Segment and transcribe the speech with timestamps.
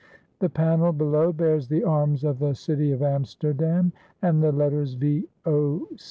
[0.39, 5.89] The panel below bears the arms of the City of Amsterdam and the letters V.O.